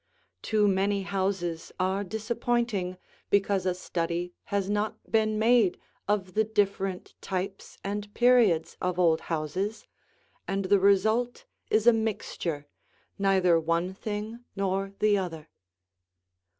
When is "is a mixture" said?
11.69-12.65